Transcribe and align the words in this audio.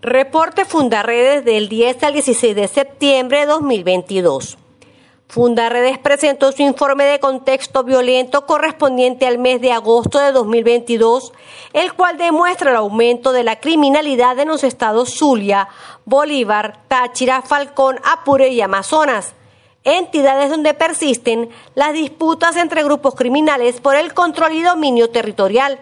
Reporte 0.00 0.64
Fundarredes 0.64 1.44
del 1.44 1.68
10 1.68 2.04
al 2.04 2.12
16 2.12 2.54
de 2.54 2.68
septiembre 2.68 3.40
de 3.40 3.46
2022. 3.46 4.56
Fundarredes 5.26 5.98
presentó 5.98 6.52
su 6.52 6.62
informe 6.62 7.02
de 7.02 7.18
contexto 7.18 7.82
violento 7.82 8.46
correspondiente 8.46 9.26
al 9.26 9.38
mes 9.38 9.60
de 9.60 9.72
agosto 9.72 10.20
de 10.20 10.30
2022, 10.30 11.32
el 11.72 11.94
cual 11.94 12.16
demuestra 12.16 12.70
el 12.70 12.76
aumento 12.76 13.32
de 13.32 13.42
la 13.42 13.58
criminalidad 13.58 14.38
en 14.38 14.46
los 14.46 14.62
estados 14.62 15.18
Zulia, 15.18 15.68
Bolívar, 16.04 16.78
Táchira, 16.86 17.42
Falcón, 17.42 17.98
Apure 18.04 18.50
y 18.50 18.60
Amazonas, 18.60 19.34
entidades 19.82 20.48
donde 20.48 20.74
persisten 20.74 21.48
las 21.74 21.92
disputas 21.92 22.54
entre 22.54 22.84
grupos 22.84 23.16
criminales 23.16 23.80
por 23.80 23.96
el 23.96 24.14
control 24.14 24.52
y 24.52 24.62
dominio 24.62 25.10
territorial. 25.10 25.80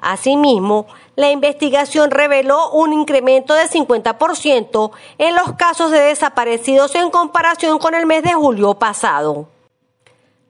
Asimismo, 0.00 0.86
la 1.16 1.30
investigación 1.30 2.10
reveló 2.10 2.70
un 2.70 2.92
incremento 2.92 3.54
de 3.54 3.64
50% 3.64 4.90
en 5.18 5.34
los 5.34 5.52
casos 5.52 5.90
de 5.90 6.00
desaparecidos 6.00 6.94
en 6.94 7.10
comparación 7.10 7.78
con 7.78 7.94
el 7.94 8.06
mes 8.06 8.22
de 8.22 8.32
julio 8.32 8.74
pasado. 8.74 9.48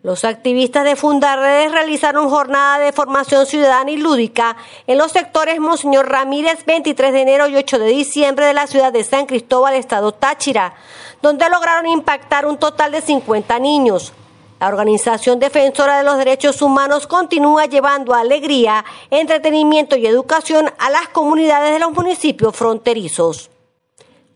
Los 0.02 0.24
activistas 0.24 0.84
de 0.84 0.96
Fundarredes 0.96 1.72
realizaron 1.72 2.30
jornada 2.30 2.78
de 2.78 2.90
formación 2.92 3.44
ciudadana 3.44 3.90
y 3.90 3.98
lúdica 3.98 4.56
en 4.86 4.96
los 4.96 5.12
sectores 5.12 5.60
Monseñor 5.60 6.08
Ramírez 6.08 6.64
23 6.64 7.12
de 7.12 7.20
enero 7.20 7.48
y 7.48 7.56
8 7.56 7.78
de 7.78 7.88
diciembre 7.88 8.46
de 8.46 8.54
la 8.54 8.66
ciudad 8.66 8.94
de 8.94 9.04
San 9.04 9.26
Cristóbal, 9.26 9.74
estado 9.74 10.12
Táchira, 10.12 10.72
donde 11.20 11.50
lograron 11.50 11.86
impactar 11.86 12.46
un 12.46 12.56
total 12.56 12.92
de 12.92 13.02
50 13.02 13.58
niños. 13.58 14.14
La 14.60 14.68
organización 14.68 15.38
defensora 15.38 15.96
de 15.96 16.04
los 16.04 16.18
derechos 16.18 16.60
humanos 16.60 17.06
continúa 17.06 17.64
llevando 17.64 18.12
alegría, 18.14 18.84
entretenimiento 19.10 19.96
y 19.96 20.06
educación 20.06 20.70
a 20.78 20.90
las 20.90 21.08
comunidades 21.08 21.72
de 21.72 21.78
los 21.78 21.92
municipios 21.92 22.54
fronterizos. 22.54 23.50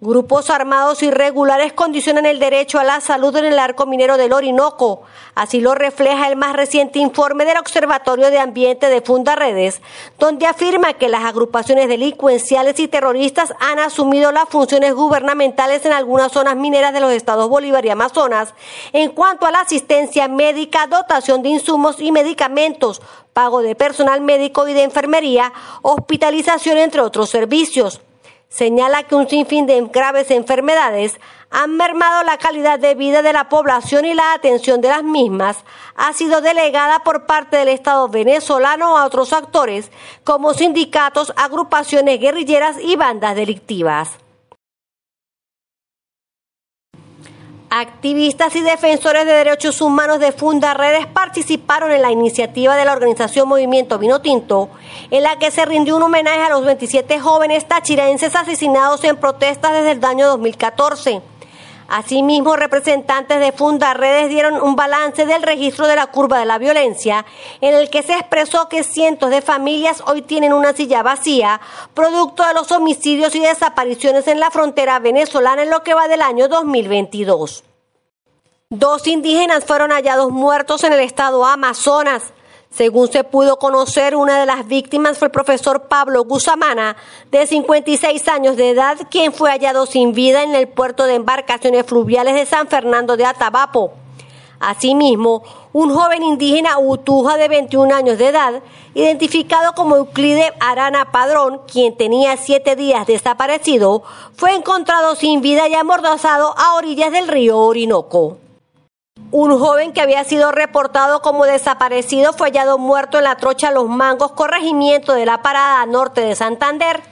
Grupos 0.07 0.51
armados 0.51 1.03
irregulares 1.03 1.73
condicionan 1.73 2.27
el 2.27 2.39
derecho 2.39 2.79
a 2.79 2.85
la 2.85 3.01
salud 3.01 3.35
en 3.37 3.47
el 3.47 3.59
arco 3.59 3.87
minero 3.87 4.19
del 4.19 4.35
Orinoco. 4.35 5.01
Así 5.35 5.63
lo 5.63 5.75
refleja 5.75 6.29
el 6.29 6.37
más 6.37 6.55
reciente 6.55 6.99
informe 6.99 7.47
del 7.47 7.57
Observatorio 7.57 8.31
de 8.31 8.39
Ambiente 8.39 8.91
de 8.91 9.01
Fundaredes, 9.01 9.81
donde 10.19 10.47
afirma 10.47 10.93
que 10.93 11.09
las 11.09 11.25
agrupaciones 11.25 11.89
delincuenciales 11.89 12.79
y 12.81 12.89
terroristas 12.89 13.55
han 13.61 13.79
asumido 13.79 14.31
las 14.31 14.47
funciones 14.51 14.93
gubernamentales 14.93 15.87
en 15.87 15.95
algunas 15.95 16.33
zonas 16.33 16.55
mineras 16.55 16.93
de 16.93 17.01
los 17.01 17.11
estados 17.11 17.49
Bolívar 17.49 17.87
y 17.87 17.89
Amazonas 17.89 18.53
en 18.93 19.11
cuanto 19.13 19.47
a 19.47 19.53
la 19.53 19.61
asistencia 19.61 20.29
médica, 20.29 20.87
dotación 20.87 21.41
de 21.41 21.49
insumos 21.49 21.99
y 21.99 22.13
medicamentos, 22.13 23.01
pago 23.33 23.63
de 23.63 23.75
personal 23.75 24.21
médico 24.21 24.69
y 24.69 24.75
de 24.75 24.83
enfermería, 24.83 25.55
hospitalización, 25.81 26.77
entre 26.77 27.01
otros 27.01 27.31
servicios 27.31 28.03
señala 28.55 29.03
que 29.03 29.17
un 29.17 29.29
sinfín 29.29 29.67
de 29.67 29.81
graves 29.93 30.31
enfermedades 30.31 31.19
han 31.51 31.77
mermado 31.77 32.23
la 32.23 32.39
calidad 32.39 32.79
de 32.79 32.95
vida 32.95 33.21
de 33.23 33.33
la 33.33 33.49
población 33.49 34.05
y 34.05 34.15
la 34.15 34.33
atención 34.33 34.81
de 34.81 34.89
las 34.89 35.03
mismas 35.03 35.65
ha 35.97 36.13
sido 36.13 36.41
delegada 36.41 37.01
por 37.01 37.27
parte 37.27 37.57
del 37.57 37.69
Estado 37.69 38.09
venezolano 38.09 38.97
a 38.97 39.07
otros 39.07 39.33
actores 39.33 39.91
como 40.23 40.55
sindicatos, 40.55 41.33
agrupaciones 41.37 42.21
guerrilleras 42.21 42.77
y 42.81 42.95
bandas 42.95 43.35
delictivas. 43.35 44.24
Activistas 47.77 48.55
y 48.55 48.61
defensores 48.61 49.27
de 49.27 49.33
derechos 49.33 49.81
humanos 49.81 50.21
de 50.21 50.31
Funda 50.31 50.75
Redes 50.75 51.09
participaron 51.09 51.91
en 51.91 52.03
la 52.03 52.13
iniciativa 52.13 52.77
de 52.77 52.85
la 52.85 52.93
organización 52.93 53.49
Movimiento 53.49 53.99
Vino 53.99 54.21
Tinto, 54.21 54.71
en 55.11 55.25
la 55.25 55.41
que 55.41 55.51
se 55.51 55.65
rindió 55.65 55.97
un 55.97 56.05
homenaje 56.05 56.41
a 56.41 56.51
los 56.51 56.65
27 56.65 57.19
jóvenes 57.19 57.67
tachirenses 57.67 58.37
asesinados 58.37 59.03
en 59.03 59.17
protestas 59.17 59.73
desde 59.73 59.91
el 59.91 60.05
año 60.05 60.29
2014. 60.29 61.34
Asimismo, 61.89 62.57
representantes 62.57 63.41
de 63.41 63.53
Funda 63.53 63.95
Redes 63.95 64.29
dieron 64.29 64.61
un 64.63 64.77
balance 64.77 65.27
del 65.27 65.43
registro 65.43 65.87
de 65.87 65.97
la 65.97 66.07
curva 66.07 66.39
de 66.39 66.47
la 66.47 66.59
violencia, 66.59 67.27
en 67.61 67.75
el 67.75 67.91
que 67.91 68.03
se 68.03 68.15
expresó 68.15 68.69
que 68.69 68.85
cientos 68.85 69.31
de 69.31 69.43
familias 69.43 70.03
hoy 70.07 70.23
tienen 70.23 70.53
una 70.53 70.73
silla 70.73 71.03
vacía, 71.03 71.61
producto 71.93 72.47
de 72.47 72.55
los 72.55 72.73
homicidios 72.73 73.35
y 73.35 73.41
desapariciones 73.41 74.27
en 74.29 74.41
la 74.41 74.51
frontera 74.51 74.99
venezolana 74.99 75.63
en 75.63 75.71
lo 75.71 75.83
que 75.83 75.95
va 75.95 76.09
del 76.09 76.23
año 76.23 76.49
2022. 76.49 77.65
Dos 78.71 79.07
indígenas 79.07 79.65
fueron 79.65 79.91
hallados 79.91 80.31
muertos 80.31 80.83
en 80.85 80.95
el 80.95 81.01
estado 81.01 81.45
Amazonas. 81.45 82.33
Según 82.75 83.07
se 83.07 83.23
pudo 83.23 83.57
conocer, 83.61 84.17
una 84.17 84.41
de 84.41 84.47
las 84.47 84.67
víctimas 84.67 85.17
fue 85.17 85.27
el 85.27 85.33
profesor 85.33 85.83
Pablo 85.83 86.25
Gusamana, 86.25 86.97
de 87.31 87.47
56 87.47 88.27
años 88.27 88.57
de 88.57 88.71
edad, 88.71 88.99
quien 89.11 89.33
fue 89.33 89.51
hallado 89.51 89.87
sin 89.87 90.13
vida 90.13 90.43
en 90.43 90.57
el 90.57 90.67
puerto 90.67 91.05
de 91.05 91.15
embarcaciones 91.15 91.87
fluviales 91.87 92.35
de 92.35 92.47
San 92.47 92.67
Fernando 92.67 93.17
de 93.17 93.27
Atabapo. 93.27 93.93
Asimismo, 94.59 95.45
un 95.73 95.95
joven 95.95 96.25
indígena 96.25 96.79
Utuja 96.81 97.37
de 97.37 97.47
21 97.47 97.95
años 97.95 98.19
de 98.19 98.27
edad, 98.27 98.61
identificado 98.95 99.75
como 99.75 99.95
Euclide 99.95 100.53
Arana 100.59 101.13
Padrón, 101.13 101.61
quien 101.71 101.97
tenía 101.97 102.37
siete 102.37 102.75
días 102.75 103.07
desaparecido, 103.07 104.03
fue 104.35 104.53
encontrado 104.53 105.15
sin 105.15 105.43
vida 105.43 105.69
y 105.69 105.75
amordazado 105.75 106.53
a 106.59 106.75
orillas 106.75 107.13
del 107.13 107.29
río 107.29 107.57
Orinoco. 107.57 108.39
Un 109.37 109.59
joven 109.59 109.93
que 109.93 110.01
había 110.01 110.23
sido 110.23 110.53
reportado 110.53 111.21
como 111.21 111.45
desaparecido 111.45 112.33
fue 112.35 112.51
hallado 112.51 112.79
muerto 112.79 113.19
en 113.19 113.25
la 113.25 113.35
trocha 113.35 113.73
Los 113.73 113.89
Mangos, 113.89 114.31
corregimiento 114.31 115.13
de 115.13 115.27
la 115.27 115.43
parada 115.43 115.85
norte 115.87 116.21
de 116.21 116.37
Santander. 116.37 117.03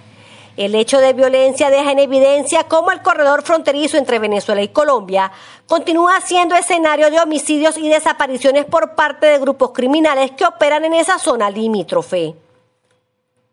El 0.56 0.76
hecho 0.76 1.00
de 1.00 1.14
violencia 1.14 1.68
deja 1.68 1.90
en 1.90 1.98
evidencia 1.98 2.68
cómo 2.68 2.92
el 2.92 3.02
corredor 3.02 3.42
fronterizo 3.42 3.96
entre 3.96 4.20
Venezuela 4.20 4.62
y 4.62 4.68
Colombia 4.68 5.32
continúa 5.66 6.20
siendo 6.20 6.54
escenario 6.54 7.10
de 7.10 7.18
homicidios 7.18 7.76
y 7.76 7.88
desapariciones 7.88 8.66
por 8.66 8.94
parte 8.94 9.26
de 9.26 9.40
grupos 9.40 9.72
criminales 9.72 10.30
que 10.30 10.44
operan 10.44 10.84
en 10.84 10.94
esa 10.94 11.18
zona 11.18 11.50
limítrofe. 11.50 12.36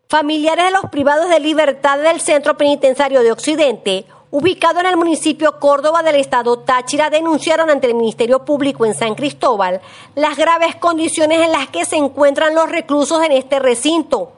Familiares 0.09 0.65
de 0.65 0.71
los 0.73 0.91
privados 0.91 1.27
de 1.29 1.39
libertad 1.39 1.97
del 1.97 2.21
Centro 2.21 2.55
Penitenciario 2.55 3.23
de 3.23 3.31
Occidente 3.31 4.05
ubicado 4.31 4.79
en 4.79 4.85
el 4.85 4.97
municipio 4.97 5.59
Córdoba 5.59 6.03
del 6.03 6.15
estado 6.15 6.59
Táchira, 6.59 7.09
denunciaron 7.09 7.69
ante 7.69 7.87
el 7.87 7.95
Ministerio 7.95 8.45
Público 8.45 8.85
en 8.85 8.93
San 8.93 9.15
Cristóbal 9.15 9.81
las 10.15 10.37
graves 10.37 10.75
condiciones 10.75 11.41
en 11.41 11.51
las 11.51 11.69
que 11.69 11.85
se 11.85 11.97
encuentran 11.97 12.55
los 12.55 12.69
reclusos 12.69 13.23
en 13.23 13.31
este 13.31 13.59
recinto. 13.59 14.33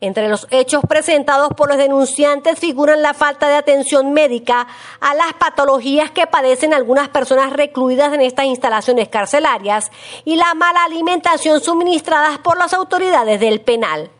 Entre 0.00 0.28
los 0.28 0.46
hechos 0.50 0.82
presentados 0.86 1.48
por 1.56 1.68
los 1.68 1.78
denunciantes 1.78 2.58
figuran 2.58 3.00
la 3.00 3.14
falta 3.14 3.48
de 3.48 3.54
atención 3.54 4.12
médica 4.12 4.66
a 5.00 5.14
las 5.14 5.32
patologías 5.34 6.10
que 6.10 6.26
padecen 6.26 6.74
algunas 6.74 7.08
personas 7.08 7.52
recluidas 7.54 8.12
en 8.12 8.20
estas 8.20 8.44
instalaciones 8.44 9.08
carcelarias 9.08 9.90
y 10.26 10.36
la 10.36 10.52
mala 10.52 10.84
alimentación 10.84 11.62
suministradas 11.62 12.38
por 12.38 12.58
las 12.58 12.74
autoridades 12.74 13.40
del 13.40 13.62
penal. 13.62 14.10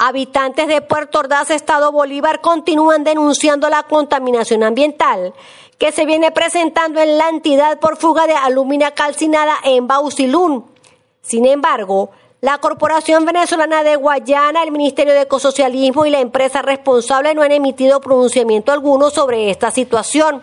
Habitantes 0.00 0.68
de 0.68 0.80
Puerto 0.80 1.18
Ordaz, 1.18 1.50
Estado 1.50 1.90
Bolívar, 1.90 2.40
continúan 2.40 3.02
denunciando 3.02 3.68
la 3.68 3.82
contaminación 3.82 4.62
ambiental 4.62 5.34
que 5.76 5.90
se 5.90 6.06
viene 6.06 6.30
presentando 6.30 7.00
en 7.00 7.18
la 7.18 7.28
entidad 7.28 7.80
por 7.80 7.96
fuga 7.96 8.28
de 8.28 8.34
alumina 8.34 8.92
calcinada 8.92 9.54
en 9.64 9.88
Bausilún. 9.88 10.66
Sin 11.20 11.46
embargo, 11.46 12.10
la 12.40 12.58
Corporación 12.58 13.24
Venezolana 13.24 13.82
de 13.82 13.96
Guayana, 13.96 14.62
el 14.62 14.70
Ministerio 14.70 15.14
de 15.14 15.22
Ecosocialismo 15.22 16.06
y 16.06 16.10
la 16.10 16.20
empresa 16.20 16.62
responsable 16.62 17.34
no 17.34 17.42
han 17.42 17.50
emitido 17.50 18.00
pronunciamiento 18.00 18.70
alguno 18.70 19.10
sobre 19.10 19.50
esta 19.50 19.72
situación. 19.72 20.42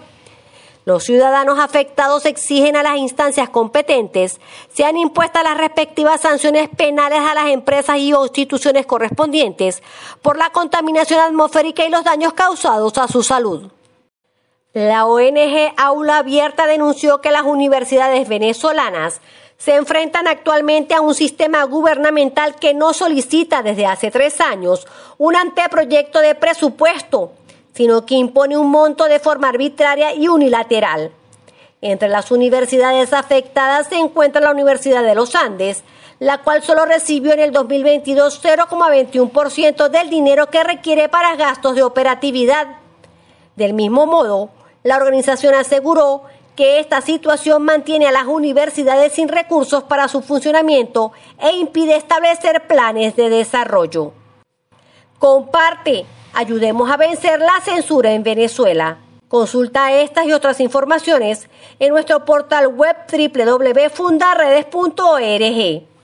Los 0.86 1.04
ciudadanos 1.04 1.58
afectados 1.58 2.28
exigen 2.28 2.76
a 2.76 2.84
las 2.84 2.98
instancias 2.98 3.50
competentes 3.50 4.40
sean 4.72 4.98
impuestas 4.98 5.44
las 5.44 5.58
respectivas 5.58 6.22
sanciones 6.22 6.70
penales 6.70 7.22
a 7.22 7.34
las 7.34 7.48
empresas 7.48 7.98
y 7.98 8.14
instituciones 8.14 8.86
correspondientes 8.86 9.82
por 10.22 10.38
la 10.38 10.52
contaminación 10.52 11.20
atmosférica 11.20 11.84
y 11.84 11.90
los 11.90 12.04
daños 12.04 12.34
causados 12.34 12.96
a 13.00 13.08
su 13.08 13.24
salud. 13.24 13.72
La 14.74 15.08
ONG 15.08 15.74
Aula 15.76 16.20
Abierta 16.20 16.68
denunció 16.68 17.20
que 17.20 17.32
las 17.32 17.44
universidades 17.44 18.28
venezolanas 18.30 19.22
se 19.58 19.74
enfrentan 19.74 20.28
actualmente 20.28 20.94
a 20.94 21.02
un 21.02 21.16
sistema 21.16 21.64
gubernamental 21.64 22.58
que 22.58 22.76
no 22.76 22.94
solicita 22.94 23.64
desde 23.64 23.88
hace 23.88 24.12
tres 24.12 24.40
años 24.40 24.86
un 25.18 25.36
anteproyecto 25.36 26.20
de 26.20 26.36
presupuesto 26.36 27.32
sino 27.76 28.06
que 28.06 28.16
impone 28.16 28.58
un 28.58 28.72
monto 28.72 29.06
de 29.06 29.20
forma 29.20 29.50
arbitraria 29.50 30.14
y 30.16 30.28
unilateral. 30.30 31.12
Entre 31.82 32.08
las 32.08 32.32
universidades 32.32 33.12
afectadas 33.14 33.88
se 33.88 33.98
encuentra 33.98 34.42
la 34.42 34.52
Universidad 34.52 35.04
de 35.04 35.14
los 35.14 35.36
Andes, 35.36 35.84
la 36.20 36.38
cual 36.40 36.64
solo 36.64 36.86
recibió 36.86 37.34
en 37.34 37.42
el 37.42 37.52
2022 37.52 38.42
0,21% 38.42 39.90
del 39.90 40.10
dinero 40.10 40.50
que 40.50 40.64
requiere 40.64 41.10
para 41.10 41.36
gastos 41.36 41.76
de 41.76 41.84
operatividad. 41.84 42.68
Del 43.58 43.74
mismo 43.74 44.06
modo, 44.06 44.50
la 44.84 44.96
organización 44.96 45.54
aseguró 45.54 46.24
que 46.56 46.80
esta 46.80 47.02
situación 47.02 47.64
mantiene 47.64 48.08
a 48.08 48.14
las 48.14 48.26
universidades 48.26 49.12
sin 49.12 49.28
recursos 49.28 49.84
para 49.84 50.08
su 50.08 50.22
funcionamiento 50.22 51.12
e 51.40 51.52
impide 51.58 51.98
establecer 51.98 52.68
planes 52.68 53.18
de 53.18 53.30
desarrollo. 53.30 54.14
Comparte, 55.20 56.06
ayudemos 56.34 56.92
a 56.92 56.98
vencer 56.98 57.40
la 57.40 57.62
censura 57.64 58.12
en 58.12 58.24
Venezuela. 58.24 58.98
Consulta 59.28 59.92
estas 59.92 60.28
y 60.28 60.34
otras 60.34 60.60
informaciones 60.60 61.50
en 61.80 61.90
nuestro 61.90 62.26
portal 62.26 62.68
web 62.68 62.96
www.fundaredes.org. 63.12 65.95